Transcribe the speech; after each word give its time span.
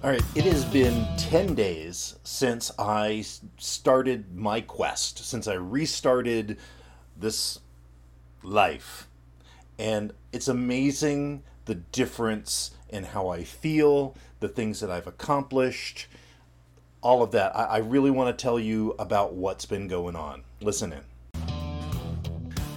All 0.00 0.10
right, 0.10 0.22
it 0.36 0.44
has 0.44 0.64
been 0.64 1.08
10 1.16 1.56
days 1.56 2.14
since 2.22 2.70
I 2.78 3.24
started 3.56 4.32
my 4.32 4.60
quest, 4.60 5.24
since 5.24 5.48
I 5.48 5.54
restarted 5.54 6.56
this 7.16 7.58
life. 8.44 9.08
And 9.76 10.12
it's 10.32 10.46
amazing 10.46 11.42
the 11.64 11.74
difference 11.74 12.70
in 12.88 13.02
how 13.06 13.26
I 13.26 13.42
feel, 13.42 14.14
the 14.38 14.46
things 14.46 14.78
that 14.78 14.88
I've 14.88 15.08
accomplished, 15.08 16.06
all 17.00 17.24
of 17.24 17.32
that. 17.32 17.56
I, 17.56 17.64
I 17.64 17.78
really 17.78 18.12
want 18.12 18.38
to 18.38 18.40
tell 18.40 18.60
you 18.60 18.94
about 19.00 19.34
what's 19.34 19.66
been 19.66 19.88
going 19.88 20.14
on. 20.14 20.44
Listen 20.60 20.92
in. 20.92 21.02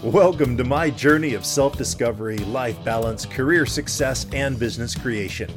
Welcome 0.01 0.57
to 0.57 0.63
my 0.63 0.89
journey 0.89 1.35
of 1.35 1.45
self 1.45 1.77
discovery, 1.77 2.39
life 2.39 2.83
balance, 2.83 3.27
career 3.27 3.67
success, 3.67 4.25
and 4.33 4.57
business 4.57 4.95
creation. 4.95 5.53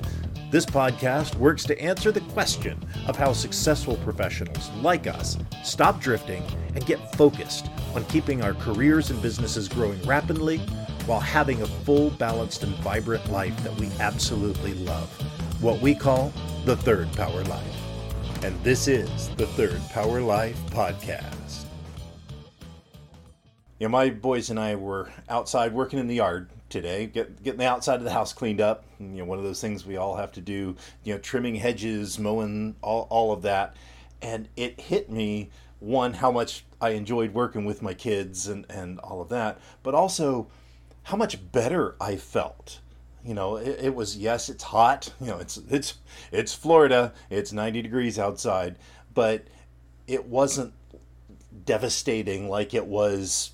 This 0.54 0.64
podcast 0.64 1.34
works 1.34 1.64
to 1.64 1.82
answer 1.82 2.12
the 2.12 2.20
question 2.20 2.80
of 3.08 3.16
how 3.16 3.32
successful 3.32 3.96
professionals 4.04 4.70
like 4.82 5.08
us 5.08 5.36
stop 5.64 6.00
drifting 6.00 6.44
and 6.76 6.86
get 6.86 7.12
focused 7.16 7.68
on 7.96 8.04
keeping 8.04 8.40
our 8.40 8.54
careers 8.54 9.10
and 9.10 9.20
businesses 9.20 9.68
growing 9.68 10.00
rapidly 10.02 10.58
while 11.06 11.18
having 11.18 11.60
a 11.60 11.66
full, 11.66 12.10
balanced, 12.10 12.62
and 12.62 12.72
vibrant 12.76 13.28
life 13.32 13.64
that 13.64 13.74
we 13.80 13.90
absolutely 13.98 14.74
love. 14.74 15.10
What 15.60 15.80
we 15.80 15.92
call 15.92 16.32
the 16.64 16.76
Third 16.76 17.12
Power 17.14 17.42
Life. 17.46 18.44
And 18.44 18.54
this 18.62 18.86
is 18.86 19.30
the 19.30 19.48
Third 19.48 19.80
Power 19.90 20.20
Life 20.20 20.56
Podcast. 20.66 21.64
You 23.80 23.88
know, 23.88 23.88
my 23.88 24.08
boys 24.08 24.50
and 24.50 24.60
I 24.60 24.76
were 24.76 25.10
outside 25.28 25.72
working 25.72 25.98
in 25.98 26.06
the 26.06 26.14
yard 26.14 26.48
today, 26.74 27.06
get, 27.06 27.40
getting 27.44 27.60
the 27.60 27.68
outside 27.68 27.94
of 27.94 28.04
the 28.04 28.10
house 28.10 28.32
cleaned 28.32 28.60
up. 28.60 28.84
You 28.98 29.06
know, 29.06 29.24
one 29.24 29.38
of 29.38 29.44
those 29.44 29.60
things 29.60 29.86
we 29.86 29.96
all 29.96 30.16
have 30.16 30.32
to 30.32 30.40
do. 30.40 30.74
You 31.04 31.14
know, 31.14 31.20
trimming 31.20 31.54
hedges, 31.54 32.18
mowing, 32.18 32.74
all 32.82 33.06
all 33.10 33.32
of 33.32 33.42
that, 33.42 33.76
and 34.20 34.48
it 34.56 34.80
hit 34.80 35.08
me 35.08 35.50
one 35.78 36.14
how 36.14 36.32
much 36.32 36.64
I 36.80 36.90
enjoyed 36.90 37.32
working 37.32 37.64
with 37.64 37.80
my 37.80 37.94
kids 37.94 38.48
and 38.48 38.66
and 38.68 38.98
all 39.00 39.20
of 39.22 39.28
that, 39.28 39.60
but 39.84 39.94
also 39.94 40.48
how 41.04 41.16
much 41.16 41.52
better 41.52 41.94
I 42.00 42.16
felt. 42.16 42.80
You 43.24 43.34
know, 43.34 43.56
it, 43.56 43.78
it 43.80 43.94
was 43.94 44.16
yes, 44.16 44.48
it's 44.48 44.64
hot. 44.64 45.12
You 45.20 45.28
know, 45.28 45.38
it's 45.38 45.58
it's 45.70 45.94
it's 46.32 46.52
Florida. 46.52 47.14
It's 47.30 47.52
90 47.52 47.82
degrees 47.82 48.18
outside, 48.18 48.76
but 49.14 49.46
it 50.08 50.26
wasn't 50.26 50.72
devastating 51.64 52.48
like 52.48 52.74
it 52.74 52.86
was 52.86 53.52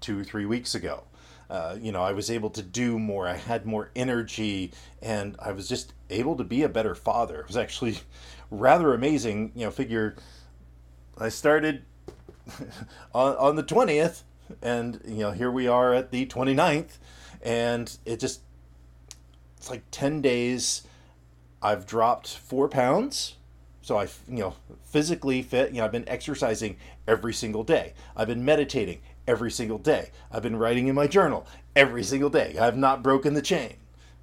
two 0.00 0.22
three 0.22 0.46
weeks 0.46 0.76
ago 0.76 1.02
uh, 1.50 1.76
you 1.80 1.92
know, 1.92 2.02
I 2.02 2.12
was 2.12 2.30
able 2.30 2.50
to 2.50 2.62
do 2.62 2.98
more. 2.98 3.28
I 3.28 3.36
had 3.36 3.66
more 3.66 3.90
energy, 3.94 4.72
and 5.02 5.36
I 5.38 5.52
was 5.52 5.68
just 5.68 5.92
able 6.10 6.36
to 6.36 6.44
be 6.44 6.62
a 6.62 6.68
better 6.68 6.94
father. 6.94 7.40
It 7.40 7.46
was 7.46 7.56
actually 7.56 7.98
rather 8.50 8.94
amazing. 8.94 9.52
You 9.54 9.66
know, 9.66 9.70
figure 9.70 10.16
I 11.18 11.28
started 11.28 11.84
on, 13.14 13.36
on 13.36 13.56
the 13.56 13.62
20th, 13.62 14.22
and, 14.62 15.00
you 15.06 15.18
know, 15.18 15.30
here 15.30 15.50
we 15.50 15.68
are 15.68 15.94
at 15.94 16.10
the 16.10 16.26
29th, 16.26 16.98
and 17.42 17.96
it 18.04 18.20
just, 18.20 18.40
it's 19.56 19.70
like 19.70 19.82
10 19.90 20.22
days. 20.22 20.82
I've 21.62 21.86
dropped 21.86 22.36
four 22.36 22.68
pounds. 22.68 23.36
So 23.84 23.98
I, 23.98 24.04
you 24.26 24.38
know, 24.38 24.54
physically 24.82 25.42
fit. 25.42 25.72
You 25.72 25.76
know, 25.76 25.84
I've 25.84 25.92
been 25.92 26.08
exercising 26.08 26.78
every 27.06 27.34
single 27.34 27.62
day. 27.64 27.92
I've 28.16 28.28
been 28.28 28.42
meditating 28.42 29.00
every 29.28 29.50
single 29.50 29.76
day. 29.76 30.10
I've 30.32 30.42
been 30.42 30.56
writing 30.56 30.88
in 30.88 30.94
my 30.94 31.06
journal 31.06 31.46
every 31.76 32.02
single 32.02 32.30
day. 32.30 32.56
I've 32.58 32.78
not 32.78 33.02
broken 33.02 33.34
the 33.34 33.42
chain. 33.42 33.74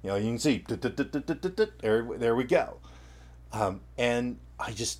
You 0.02 0.10
know, 0.10 0.16
you 0.16 0.24
can 0.24 0.40
see 0.40 0.64
there, 0.66 2.02
there 2.18 2.34
we 2.34 2.42
go. 2.42 2.78
Um, 3.52 3.82
and 3.96 4.40
I 4.58 4.72
just, 4.72 4.98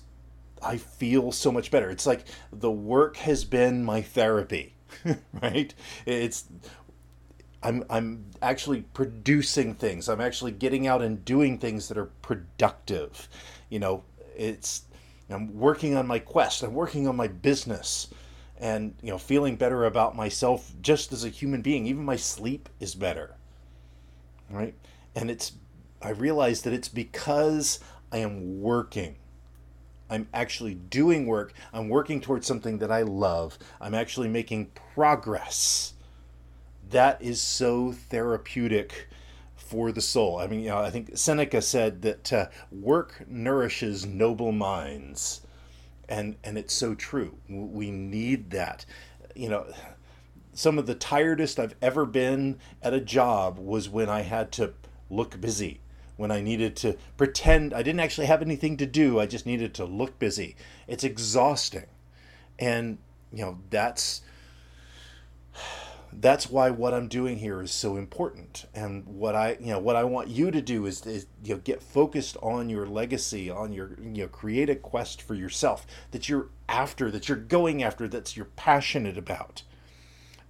I 0.61 0.77
feel 0.77 1.33
so 1.33 1.51
much 1.51 1.69
better. 1.69 1.89
It's 1.89 2.05
like 2.05 2.23
the 2.53 2.71
work 2.71 3.17
has 3.17 3.43
been 3.43 3.83
my 3.83 4.01
therapy, 4.01 4.75
right? 5.41 5.73
It's, 6.05 6.45
I'm, 7.61 7.83
I'm 7.89 8.27
actually 8.41 8.83
producing 8.93 9.73
things. 9.73 10.07
I'm 10.07 10.21
actually 10.21 10.53
getting 10.53 10.87
out 10.87 11.01
and 11.01 11.25
doing 11.25 11.57
things 11.57 11.89
that 11.89 11.97
are 11.97 12.11
productive. 12.21 13.27
You 13.69 13.79
know, 13.79 14.03
it's, 14.35 14.83
I'm 15.29 15.57
working 15.57 15.95
on 15.95 16.07
my 16.07 16.19
quest. 16.19 16.63
I'm 16.63 16.73
working 16.73 17.07
on 17.07 17.15
my 17.15 17.27
business 17.27 18.07
and 18.59 18.93
you 19.01 19.09
know 19.09 19.17
feeling 19.17 19.55
better 19.55 19.85
about 19.85 20.15
myself 20.15 20.71
just 20.81 21.11
as 21.11 21.25
a 21.25 21.29
human 21.29 21.61
being 21.61 21.87
even 21.87 22.05
my 22.05 22.15
sleep 22.15 22.69
is 22.79 22.93
better 22.93 23.35
right? 24.49 24.75
And 25.15 25.29
it's 25.29 25.53
i 26.01 26.09
realize 26.09 26.61
that 26.63 26.73
it's 26.73 26.89
because 26.89 27.79
i 28.11 28.17
am 28.17 28.61
working. 28.61 29.15
I'm 30.09 30.27
actually 30.33 30.75
doing 30.75 31.25
work. 31.25 31.53
I'm 31.71 31.89
working 31.89 32.21
towards 32.21 32.45
something 32.45 32.77
that 32.79 32.91
i 32.91 33.01
love. 33.01 33.57
I'm 33.81 33.95
actually 33.95 34.27
making 34.27 34.71
progress. 34.93 35.93
That 36.91 37.21
is 37.21 37.41
so 37.41 37.93
therapeutic 37.93 39.07
for 39.73 39.91
the 39.91 40.01
soul 40.01 40.37
i 40.37 40.45
mean 40.45 40.59
you 40.59 40.69
know 40.69 40.77
i 40.77 40.89
think 40.89 41.09
seneca 41.17 41.61
said 41.61 42.03
that 42.03 42.31
uh, 42.31 42.47
work 42.71 43.23
nourishes 43.27 44.05
noble 44.05 44.51
minds 44.51 45.41
and 46.09 46.35
and 46.43 46.57
it's 46.57 46.73
so 46.73 46.95
true. 46.95 47.37
We 47.49 47.91
need 47.91 48.51
that. 48.51 48.85
You 49.35 49.49
know, 49.49 49.65
some 50.53 50.77
of 50.77 50.85
the 50.85 50.95
tiredest 50.95 51.59
I've 51.59 51.75
ever 51.81 52.05
been 52.05 52.59
at 52.81 52.93
a 52.93 52.99
job 53.01 53.57
was 53.57 53.89
when 53.89 54.09
I 54.09 54.21
had 54.21 54.51
to 54.53 54.73
look 55.09 55.39
busy, 55.39 55.81
when 56.17 56.31
I 56.31 56.41
needed 56.41 56.75
to 56.77 56.97
pretend 57.17 57.73
I 57.73 57.83
didn't 57.83 58.01
actually 58.01 58.27
have 58.27 58.41
anything 58.41 58.77
to 58.77 58.85
do. 58.85 59.19
I 59.19 59.25
just 59.25 59.45
needed 59.45 59.73
to 59.75 59.85
look 59.85 60.19
busy. 60.19 60.55
It's 60.87 61.03
exhausting, 61.03 61.87
and 62.59 62.97
you 63.31 63.43
know 63.45 63.59
that's 63.69 64.21
that's 66.19 66.49
why 66.49 66.69
what 66.69 66.93
I'm 66.93 67.07
doing 67.07 67.37
here 67.37 67.61
is 67.61 67.71
so 67.71 67.95
important. 67.95 68.65
And 68.73 69.05
what 69.05 69.35
I, 69.35 69.57
you 69.59 69.67
know, 69.67 69.79
what 69.79 69.95
I 69.95 70.03
want 70.03 70.27
you 70.27 70.51
to 70.51 70.61
do 70.61 70.85
is, 70.85 71.05
is 71.05 71.27
you 71.43 71.55
know, 71.55 71.61
get 71.63 71.81
focused 71.81 72.37
on 72.41 72.69
your 72.69 72.85
legacy, 72.85 73.49
on 73.49 73.73
your, 73.73 73.91
you 74.01 74.23
know, 74.23 74.27
create 74.27 74.69
a 74.69 74.75
quest 74.75 75.21
for 75.21 75.33
yourself 75.33 75.85
that 76.11 76.27
you're 76.27 76.49
after, 76.67 77.11
that 77.11 77.29
you're 77.29 77.37
going 77.37 77.83
after, 77.83 78.07
that's 78.07 78.35
you're 78.35 78.47
passionate 78.55 79.17
about. 79.17 79.63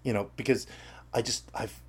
You 0.04 0.14
know, 0.14 0.32
because 0.36 0.68
I 1.14 1.22
just 1.22 1.50
I've 1.54 1.80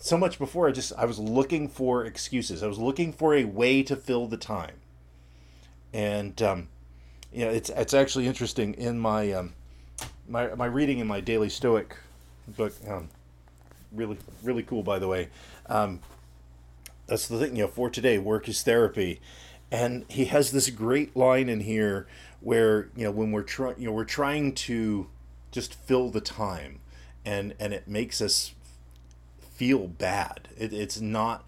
so 0.00 0.16
much 0.16 0.38
before 0.38 0.68
I 0.68 0.72
just 0.72 0.92
I 0.96 1.04
was 1.04 1.18
looking 1.18 1.68
for 1.68 2.04
excuses. 2.04 2.62
I 2.62 2.66
was 2.66 2.78
looking 2.78 3.12
for 3.12 3.34
a 3.34 3.44
way 3.44 3.82
to 3.82 3.96
fill 3.96 4.26
the 4.26 4.36
time. 4.36 4.76
And 5.92 6.40
um, 6.42 6.68
you 7.32 7.44
know, 7.44 7.50
it's 7.50 7.70
it's 7.70 7.94
actually 7.94 8.26
interesting 8.26 8.74
in 8.74 8.98
my 8.98 9.32
um, 9.32 9.54
my 10.28 10.54
my 10.54 10.66
reading 10.66 10.98
in 10.98 11.06
my 11.06 11.20
daily 11.20 11.48
Stoic 11.48 11.96
book. 12.56 12.74
Um, 12.86 13.08
really, 13.92 14.18
really 14.42 14.62
cool, 14.62 14.82
by 14.82 14.98
the 14.98 15.08
way. 15.08 15.28
Um, 15.66 16.00
that's 17.06 17.26
the 17.26 17.38
thing, 17.38 17.56
you 17.56 17.62
know, 17.62 17.68
for 17.68 17.88
today, 17.88 18.18
work 18.18 18.48
is 18.48 18.62
therapy. 18.62 19.20
And 19.70 20.04
he 20.08 20.26
has 20.26 20.52
this 20.52 20.70
great 20.70 21.16
line 21.16 21.48
in 21.48 21.60
here 21.60 22.06
where, 22.40 22.88
you 22.96 23.04
know, 23.04 23.10
when 23.10 23.32
we're 23.32 23.42
trying, 23.42 23.78
you 23.78 23.86
know, 23.86 23.92
we're 23.92 24.04
trying 24.04 24.54
to 24.54 25.08
just 25.50 25.74
fill 25.74 26.10
the 26.10 26.20
time 26.20 26.80
and, 27.24 27.54
and 27.58 27.72
it 27.72 27.88
makes 27.88 28.20
us 28.20 28.54
feel 29.40 29.88
bad. 29.88 30.48
It, 30.56 30.72
it's 30.72 31.00
not, 31.00 31.44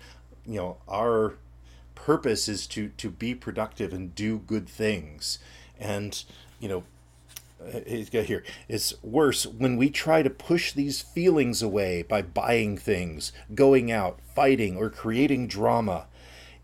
you 0.46 0.56
know, 0.56 0.76
our 0.88 1.34
purpose 1.94 2.48
is 2.48 2.66
to, 2.68 2.88
to 2.96 3.10
be 3.10 3.34
productive 3.34 3.92
and 3.92 4.14
do 4.14 4.38
good 4.38 4.68
things. 4.68 5.38
And, 5.78 6.22
you 6.58 6.68
know, 6.68 6.84
he's 7.86 8.10
got 8.10 8.24
here. 8.24 8.42
It's 8.68 8.94
worse 9.02 9.46
when 9.46 9.76
we 9.76 9.90
try 9.90 10.22
to 10.22 10.30
push 10.30 10.72
these 10.72 11.02
feelings 11.02 11.62
away 11.62 12.02
by 12.02 12.22
buying 12.22 12.76
things, 12.76 13.32
going 13.54 13.90
out, 13.90 14.20
fighting, 14.34 14.76
or 14.76 14.90
creating 14.90 15.46
drama, 15.46 16.06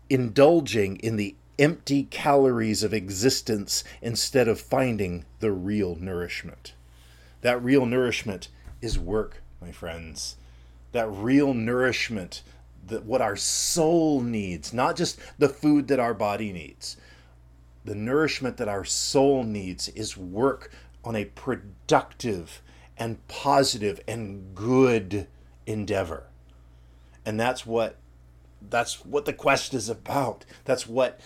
indulging 0.09 0.97
in 0.97 1.15
the 1.15 1.35
empty 1.59 2.03
calories 2.03 2.83
of 2.83 2.93
existence 2.93 3.83
instead 4.01 4.47
of 4.47 4.59
finding 4.59 5.25
the 5.39 5.51
real 5.51 5.95
nourishment. 5.95 6.73
That 7.41 7.63
real 7.63 7.85
nourishment 7.85 8.49
is 8.81 8.99
work, 8.99 9.41
my 9.61 9.71
friends. 9.71 10.37
That 10.91 11.07
real 11.09 11.53
nourishment, 11.53 12.43
that 12.87 13.05
what 13.05 13.21
our 13.21 13.35
soul 13.35 14.21
needs, 14.21 14.73
not 14.73 14.95
just 14.95 15.19
the 15.37 15.49
food 15.49 15.87
that 15.87 15.99
our 15.99 16.13
body 16.13 16.51
needs. 16.51 16.97
The 17.85 17.95
nourishment 17.95 18.57
that 18.57 18.67
our 18.67 18.83
soul 18.83 19.43
needs 19.43 19.87
is 19.89 20.17
work 20.17 20.71
on 21.07 21.15
a 21.15 21.23
productive 21.23 22.61
and 22.97 23.25
positive 23.29 24.01
and 24.09 24.53
good 24.53 25.25
endeavor. 25.65 26.25
And 27.25 27.39
that's 27.39 27.65
what 27.65 27.95
that's 28.69 29.05
what 29.05 29.23
the 29.23 29.31
quest 29.31 29.73
is 29.73 29.87
about. 29.87 30.43
That's 30.65 30.85
what 30.85 31.21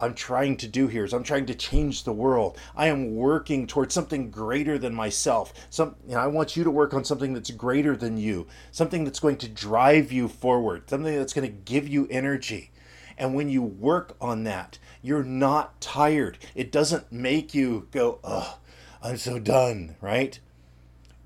I'm 0.00 0.14
trying 0.14 0.56
to 0.58 0.66
do 0.66 0.88
here 0.88 1.04
is 1.04 1.12
I'm 1.12 1.22
trying 1.22 1.44
to 1.46 1.54
change 1.54 2.04
the 2.04 2.14
world. 2.14 2.56
I 2.74 2.86
am 2.86 3.14
working 3.14 3.66
towards 3.66 3.92
something 3.92 4.30
greater 4.30 4.78
than 4.78 4.94
myself. 4.94 5.52
Some 5.68 5.96
you 6.08 6.14
know, 6.14 6.20
I 6.20 6.28
want 6.28 6.56
you 6.56 6.64
to 6.64 6.70
work 6.70 6.94
on 6.94 7.04
something 7.04 7.34
that's 7.34 7.50
greater 7.50 7.94
than 7.94 8.16
you, 8.16 8.46
something 8.72 9.04
that's 9.04 9.20
going 9.20 9.36
to 9.38 9.48
drive 9.48 10.10
you 10.10 10.28
forward, 10.28 10.88
something 10.88 11.14
that's 11.14 11.34
going 11.34 11.46
to 11.46 11.58
give 11.64 11.86
you 11.86 12.08
energy. 12.10 12.70
And 13.18 13.34
when 13.34 13.50
you 13.50 13.62
work 13.62 14.16
on 14.18 14.44
that, 14.44 14.78
you're 15.02 15.24
not 15.24 15.78
tired. 15.82 16.38
It 16.54 16.72
doesn't 16.72 17.12
make 17.12 17.54
you 17.54 17.88
go, 17.90 18.18
oh, 18.24 18.58
I'm 19.06 19.18
so 19.18 19.38
done, 19.38 19.94
right? 20.00 20.38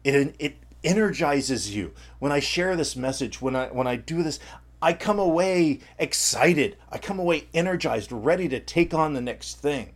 It, 0.05 0.37
it 0.39 0.57
energizes 0.85 1.75
you. 1.75 1.93
When 2.19 2.31
I 2.31 2.39
share 2.39 2.77
this 2.77 2.95
message, 2.95 3.41
when 3.41 3.57
I 3.57 3.69
when 3.69 3.87
I 3.87 3.97
do 3.97 4.23
this, 4.23 4.39
I 4.83 4.93
come 4.93 5.19
away 5.19 5.81
excited. 5.99 6.77
I 6.91 6.99
come 6.99 7.19
away 7.19 7.49
energized, 7.55 8.13
ready 8.13 8.49
to 8.51 8.61
take 8.61 8.93
on 8.93 9.15
the 9.15 9.23
next 9.23 9.61
thing. 9.61 9.95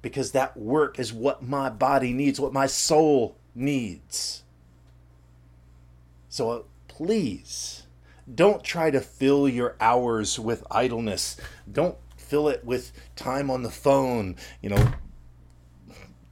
Because 0.00 0.30
that 0.30 0.56
work 0.56 1.00
is 1.00 1.12
what 1.12 1.42
my 1.42 1.70
body 1.70 2.12
needs, 2.12 2.40
what 2.40 2.52
my 2.52 2.66
soul 2.66 3.36
needs. 3.52 4.44
So 6.28 6.50
uh, 6.50 6.62
please 6.86 7.82
don't 8.32 8.62
try 8.62 8.92
to 8.92 9.00
fill 9.00 9.48
your 9.48 9.74
hours 9.80 10.38
with 10.38 10.64
idleness. 10.70 11.36
Don't 11.70 11.96
fill 12.16 12.48
it 12.48 12.64
with 12.64 12.92
time 13.16 13.50
on 13.50 13.64
the 13.64 13.70
phone, 13.70 14.36
you 14.62 14.70
know. 14.70 14.92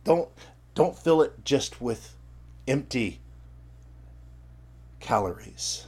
Don't 0.04 0.28
don't 0.74 0.98
fill 0.98 1.22
it 1.22 1.44
just 1.44 1.80
with 1.80 2.14
empty 2.68 3.20
calories. 5.00 5.86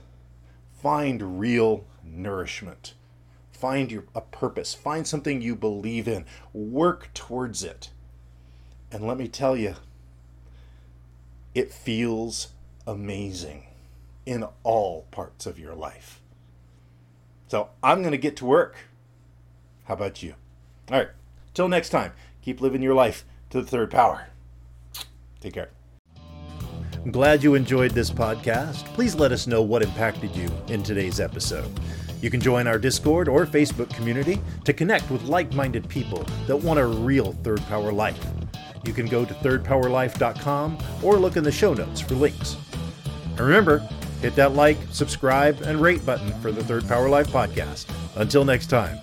Find 0.83 1.41
real 1.41 1.85
nourishment. 2.05 2.95
Find 3.51 3.91
your 3.91 4.05
a 4.15 4.21
purpose. 4.21 4.75
Find 4.75 5.07
something 5.07 5.41
you 5.41 5.57
believe 5.57 6.07
in. 6.07 6.25
Work 6.53 7.13
towards 7.15 7.63
it. 7.63 7.91
And 8.91 9.07
let 9.07 9.17
me 9.17 9.29
tell 9.29 9.57
you, 9.57 9.75
it 11.55 11.73
feels 11.73 12.49
amazing 12.87 13.65
in 14.25 14.45
all 14.63 15.07
parts 15.11 15.47
of 15.47 15.59
your 15.59 15.75
life. 15.75 16.21
So 17.49 17.71
I'm 17.83 18.03
going 18.03 18.13
to 18.13 18.19
get 18.19 18.37
to 18.37 18.45
work. 18.45 18.77
How 19.85 19.95
about 19.95 20.23
you? 20.23 20.35
All 20.91 20.99
right. 20.99 21.09
Till 21.55 21.69
next 21.69 21.89
time, 21.89 22.13
keep 22.43 22.61
living 22.61 22.83
your 22.83 22.95
life 22.95 23.25
to 23.50 23.60
the 23.60 23.66
third 23.66 23.90
power. 23.90 24.26
Take 25.40 25.54
care. 25.54 25.70
I'm 27.04 27.12
glad 27.12 27.43
you 27.43 27.54
enjoyed 27.54 27.93
this 27.93 28.10
podcast. 28.10 28.84
Please 28.94 29.14
let 29.14 29.31
us 29.31 29.46
know 29.46 29.62
what 29.62 29.82
impacted 29.82 30.34
you 30.34 30.50
in 30.69 30.82
today's 30.82 31.20
episode. 31.20 31.70
You 32.20 32.31
can 32.31 32.40
join 32.40 32.66
our 32.66 32.78
Discord 32.78 33.28
or 33.28 33.46
Facebook 33.46 33.94
community 33.94 34.40
to 34.64 34.72
connect 34.72 35.10
with 35.10 35.22
like 35.22 35.52
minded 35.52 35.88
people 35.88 36.25
that 36.46 36.56
want 36.56 36.81
a 36.81 36.87
real 36.87 37.32
third 37.44 37.60
power 37.66 37.93
life. 37.93 38.19
You 38.84 38.93
can 38.93 39.06
go 39.06 39.25
to 39.25 39.34
thirdpowerlife.com 39.34 40.78
or 41.02 41.16
look 41.16 41.37
in 41.37 41.44
the 41.44 41.52
show 41.52 41.75
notes 41.75 42.00
for 42.00 42.14
links. 42.14 42.56
And 43.31 43.40
remember, 43.40 43.78
hit 44.22 44.34
that 44.37 44.54
like, 44.54 44.78
subscribe, 44.90 45.60
and 45.62 45.81
rate 45.81 46.04
button 46.06 46.32
for 46.40 46.50
the 46.50 46.64
Third 46.64 46.88
Power 46.88 47.08
Life 47.08 47.28
podcast. 47.28 47.87
Until 48.16 48.44
next 48.44 48.69
time. 48.69 48.98